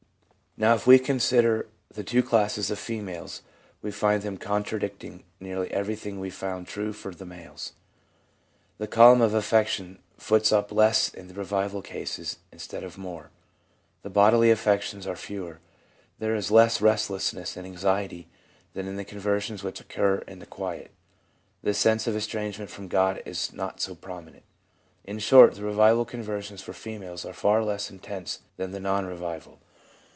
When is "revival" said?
11.33-11.81, 25.63-26.03, 29.05-29.59